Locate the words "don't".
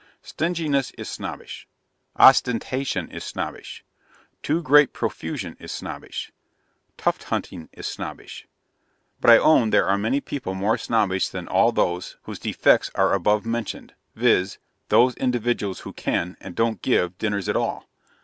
16.55-16.81